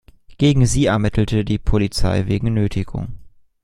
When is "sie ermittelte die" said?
0.65-1.59